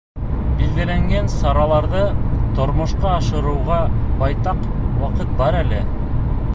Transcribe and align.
Билдәләнгән 0.61 1.27
сараларҙы 1.33 2.01
тормошҡа 2.61 3.13
ашырыуға 3.19 3.77
байтаҡ 4.25 4.65
ваҡыт 5.05 5.37
бар 5.43 5.63
әле. 5.65 5.85